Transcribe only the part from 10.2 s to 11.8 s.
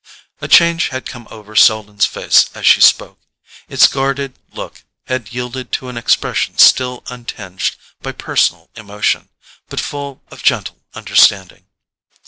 of a gentle understanding.